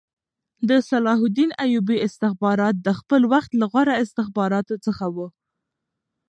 [0.69, 5.27] د صلاح الدین ایوبي استخبارات د خپل وخت له غوره استخباراتو څخه وو